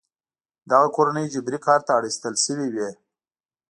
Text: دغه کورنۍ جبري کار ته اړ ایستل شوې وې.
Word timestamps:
دغه 0.69 0.87
کورنۍ 0.95 1.25
جبري 1.33 1.59
کار 1.65 1.79
ته 1.85 1.91
اړ 1.97 2.03
ایستل 2.07 2.35
شوې 2.45 2.67
وې. 2.73 2.89